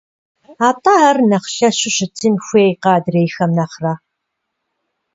АтӀэ 0.67 0.93
ар 1.09 1.17
нэхъ 1.29 1.49
лъэщу 1.55 1.91
щытын 1.95 2.35
хуейкъэ 2.45 2.89
адрейхэм 2.97 3.51
нэхърэ?». 3.57 3.93